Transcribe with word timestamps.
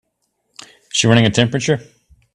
Is 0.63 0.67
she 0.93 1.05
running 1.05 1.27
a 1.27 1.29
temperature? 1.29 1.79